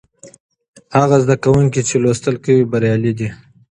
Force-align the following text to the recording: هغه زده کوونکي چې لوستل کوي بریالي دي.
هغه 0.99 1.17
زده 1.23 1.35
کوونکي 1.43 1.81
چې 1.87 1.95
لوستل 2.03 2.35
کوي 2.45 2.63
بریالي 2.71 3.13
دي. 3.19 3.29